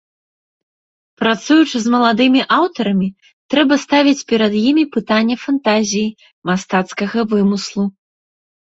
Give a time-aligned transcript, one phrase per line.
[1.23, 3.09] Працуючы з маладымі аўтарамі,
[3.55, 6.15] трэба ставіць перад імі пытанне фантазіі,
[6.55, 7.83] мастацкага вымыслу.